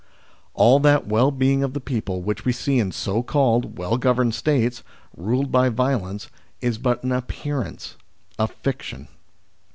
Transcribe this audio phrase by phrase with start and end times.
[0.55, 4.33] All that well being of the people which we see in so called well governed
[4.33, 4.81] States,
[5.15, 6.27] ruled by violence,
[6.59, 7.97] is but an appearance
[8.39, 9.09] a fiction.